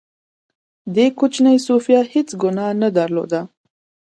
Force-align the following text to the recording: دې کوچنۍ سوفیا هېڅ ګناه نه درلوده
دې 0.95 1.05
کوچنۍ 1.19 1.57
سوفیا 1.67 2.01
هېڅ 2.13 2.29
ګناه 2.41 2.73
نه 2.81 2.89
درلوده 2.97 3.41